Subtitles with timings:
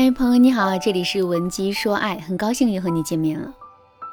[0.00, 3.52] 嗨，朋友你好，这里是文姬说爱，很高兴又和你见面了。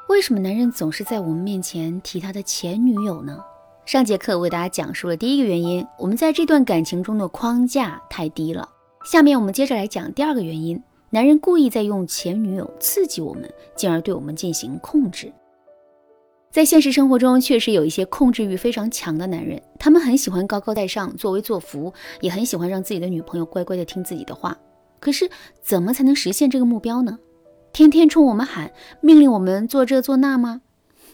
[0.08, 3.38] 为什么男人总是在我们面前提他的前女友呢？
[3.84, 8.68] 上节课我为大家讲述了第一个原因，我们在这段感情中的框架太低了。
[9.04, 15.32] 下面我们接着来讲第二个原因，男人故意在用前女友刺激我们，进而对我们进行控制。
[16.50, 24.58] 在现实生活中，确实有一些控制欲非常强的男人，他们很喜欢高高在上、作威作福，也很喜欢让自己的女朋友乖乖的听自己的话。
[25.00, 25.30] 可是，
[25.62, 27.18] 怎么才能实现这个目标呢？
[27.72, 30.62] 天天冲我们喊，命令我们做这做那吗？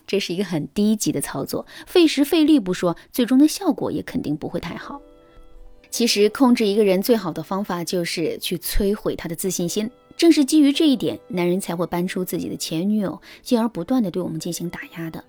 [0.06, 5.00] 这是一个很低级的操作，费时费力不说，最终的效果也肯定不会太好。
[5.90, 9.90] 其实，控制一个人最好的方法就是去摧毁他的自信心。
[10.16, 15.22] 正是基于这一点，男人才会搬出自己的前女友，进而不断的对我们进行打压的。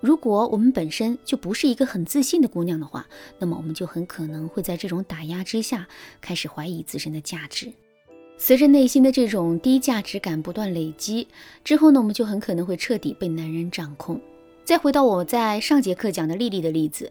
[0.00, 3.06] 如果我们本身就不是一个很自信的姑娘的话，
[3.38, 5.88] 那么我们就很可能会在这种打压之下
[6.20, 7.72] 开始怀疑自身的价值。
[8.36, 11.26] 随着内心的这种低价值感不断累积
[11.64, 14.20] 之后呢，我们就很可能会彻底被男人掌控。
[14.64, 17.10] 再回到我在上节课讲的丽丽的例子，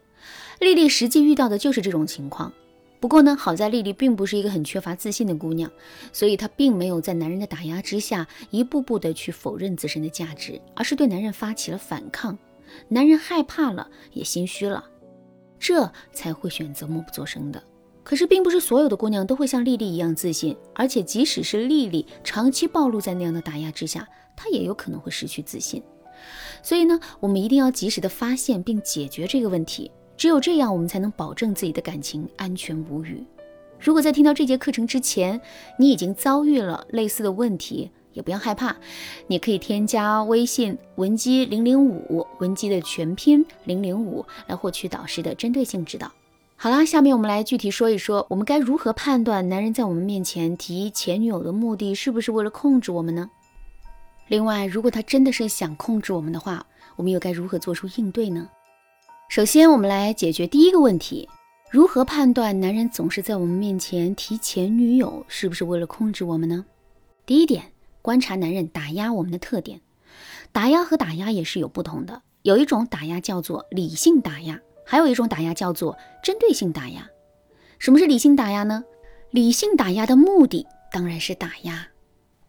[0.61, 2.53] 丽丽实际遇到的就是这种情况。
[3.01, 5.69] 不过呢，好在丽丽并不是一个很缺乏自信的姑娘，
[6.13, 12.37] 所以她并没有在男人的打压之下一步步的去否认自身的价值，而是对男人发起了反抗。
[12.87, 14.83] 男人害怕了，也心虚了，
[15.59, 17.61] 这才会选择默不作声的。
[18.03, 25.83] 可是，并不是所有的姑娘都会像丽丽一样自信，而且即使是丽丽长期暴露在那样的打压之下，她也有可能会失去自信。
[26.63, 33.25] 所以呢，我们一定要及时的发现并解决这个问题，只有这样，我们才能保证自己的感情安全无虞。
[33.77, 35.39] 如果在听到这节课程之前，
[35.77, 38.75] 你已经遭遇了类似的问题，也不要害怕，
[39.27, 46.11] 你可以添加微信文姬零零五，文姬的全拼零零五，来获取导师的针对性指导。
[46.55, 53.29] 好啦，下面我们来具体说一说，我们该如何判断男人在我们面前提前女友的目的是不是为了控制我们呢？
[54.27, 58.49] 另外，如果他真的是想控制我们的话，我们又该如何做出应对呢？
[59.29, 61.29] 首先，我们来解决第一个问题：
[61.69, 66.65] 如何判断男人总是在我们面前提前女友是不是为了控制我们呢？
[67.25, 67.63] 第一点。
[68.07, 69.81] 观察男人打压我们的特点，
[70.53, 72.21] 打压和打压也是有不同的。
[72.41, 77.05] 有一种打压叫做理性打压，还有一种打压叫做针对性打压。
[77.79, 78.81] 什么是理性打压呢？
[79.31, 81.85] 理性打压的目的当然是打压，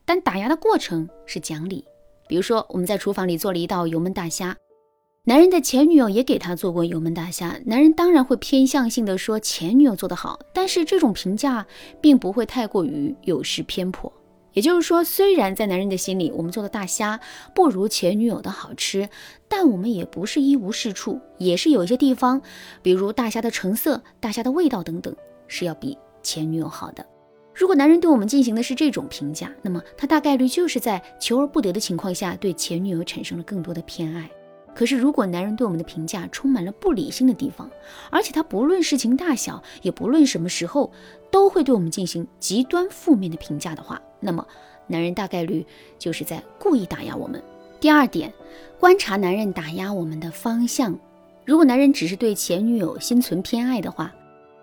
[0.05, 1.85] 但打压的过程是讲理。
[2.29, 4.57] 比如说，我们在厨房里做了一道油焖大虾，
[5.25, 11.67] 男人的前女友也给他做过油焖大虾，男人当然会偏向性的说前女友做得好，但是这种评价
[12.01, 14.13] 并不会太过于有失偏颇。
[14.59, 17.21] 也就是说，虽然在男人的心里，我们做的大虾
[17.55, 19.09] 不如前女友的好吃，
[19.47, 22.43] 但我们也不是一无是处，也是有一些地方，
[22.83, 25.15] 比如大虾的成色、大虾的味道等等，
[25.47, 27.07] 是要比前女友好的。
[27.55, 34.29] 如果男人对我们进行的是这种评价，那么他大概率就是在求而不得的情况下，对前女友产生了更多的偏爱。
[34.75, 37.71] 可是，如果男人对我们的评价充满了不理性的地方，
[38.11, 40.93] 而且他不论事情大小，也不论什么时候，
[41.31, 44.47] 都会对我们进行极端负面的评价的话，那么
[44.87, 45.65] 男人大概率
[45.99, 47.43] 就是在故意打压我们。
[47.81, 48.33] 第二点，
[48.81, 50.99] 观察男人打压我们的方向。
[51.45, 54.13] 如果男人只是对前女友心存偏爱的话，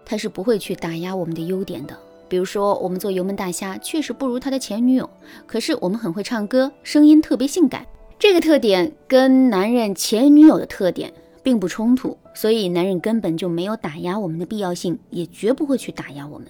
[0.06, 1.98] 他是不会去打压我们的优点的。
[2.28, 5.10] 比如说，我们做油焖大虾确实不如他的前女友，
[5.46, 7.86] 可是我们很会唱歌，声音特别性感。
[8.18, 16.48] 这个特点跟男人前女友的特点并不冲突，所以男人根本就没有打压我们的必要性，也绝不会去打压我们。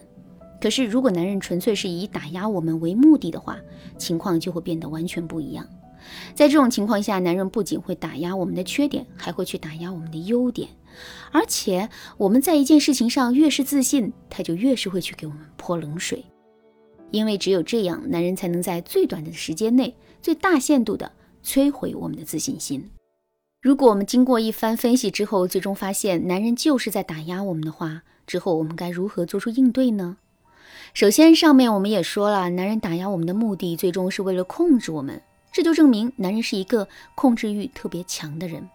[0.62, 3.60] 可是，如果男人纯粹是以打压我们为目的的话，
[3.98, 5.68] 情况就会变得完全不一样。
[6.34, 10.70] 在这种情况下，男人不仅会打压我们的缺点，还会去打压我们的优点。
[11.32, 16.24] 而且，我们在一件事情上越是自信，他就越是会去给我们泼冷水，
[17.12, 21.12] 因为只有这样，男人才能在最短的时间内、最大限度的。
[21.48, 22.90] 摧毁我们的自信心。
[23.62, 30.18] 如果我们经过一番分析之后，最终发现男人就是在打压我们的话，之后我们该如何做出应对呢？
[30.94, 38.70] 首先，上面我们也说了，男人打压我们的目的，最终是为了控制我们，这就证明男人是一个控制欲特别强的人。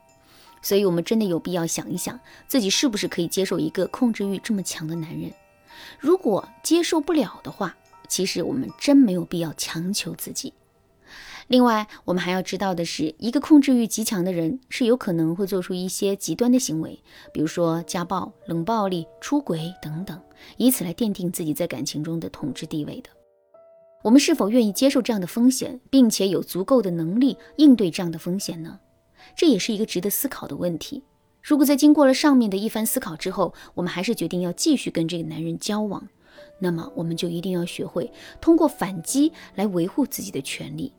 [0.63, 5.33] 所以，我们真的有必要想一想，自己是不是可以接受一个控制欲这么强的男人？
[5.99, 7.75] 如果接受不了的话，
[8.09, 10.53] 其实我们真没有必要强求自己。
[11.51, 16.97] 另外，我们还要知道的是，一个控制欲极强的人是有可能会做出一些极端的行为，
[17.33, 20.17] 比如说家暴、冷暴力、出轨等等，
[20.59, 23.11] 以此来奠定自己在感情中的统治地位的。
[24.05, 28.79] 我们是否愿意接受这样的风险，并且有足够的能力应对这样的风险呢？
[29.35, 31.03] 这也是一个值得思考的问题。
[31.43, 36.07] 如果在经过了上面的一番思考之后，我们还是决定要继续跟这个男人交往，
[36.61, 40.93] 那么我们就一定要学会通过反击来维护自己的权利。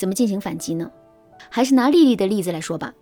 [0.00, 0.90] 怎么进行反击呢？
[1.50, 2.94] 还是拿丽丽的例子来说吧。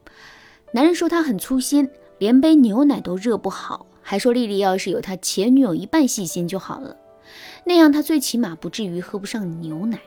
[0.72, 6.96] 男人说他很粗心，连杯牛奶都热不好，还说丽丽要是有他前女友一半细心就好了，
[7.64, 10.00] 那样他最起码不至于喝不上牛奶。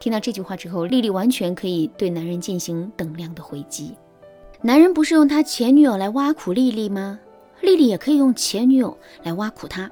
[0.00, 3.94] 听到这句话之后，丽丽完全可以对男人进行等量的回击。
[4.60, 7.20] 男人不是用他前女友来挖苦丽丽吗？
[7.60, 9.88] 丽丽也可以用前女友来挖苦他。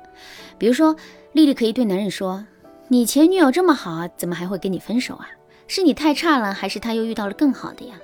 [0.58, 0.96] 比如说，
[1.32, 2.44] 丽丽可以对男人说
[2.88, 5.28] ：“你前女友这么好，怎么还会跟你分手啊？
[5.66, 7.98] 是你太差了，还是他又遇到了更好的呀？”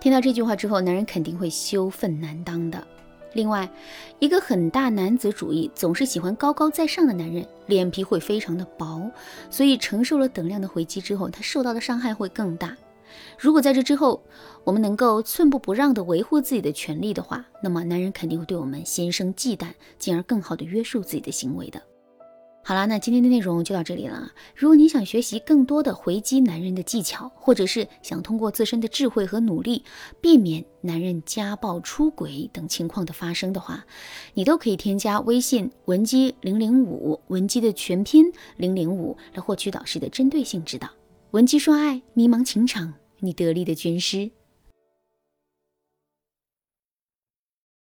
[0.00, 2.84] 听到这句话之后，男人肯定会羞愤难当的。
[3.34, 3.70] 另外，
[4.18, 9.10] 一个很大男子主义、总是喜欢高高在上的男人，脸皮会非常的薄，
[9.48, 12.76] 所以承受了等量的回击之后，他受到的伤害会更大。
[13.38, 14.22] 如果在这之后，
[14.64, 19.68] 我们能够寸步不让地维护自己的权利的话，那么男人肯定会对我们心生忌惮，
[19.98, 21.80] 进而更好地约束自己的行为的。
[22.64, 24.30] 好啦，那今天的内容就到这里了。
[24.54, 29.82] 如果你想学习更多的回击男人的技巧，或者是想通过自身的智慧和努力
[30.20, 33.84] 避免男人家暴、出轨等情况的发生的话，
[34.34, 40.88] 你都可以添加微信文姬零零五，文姬的全拼零零五，来获取导师的针对性指导。
[41.32, 44.30] 文姬说爱，迷茫情场，你得力的军师。